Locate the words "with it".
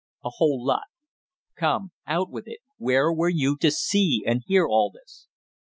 2.31-2.57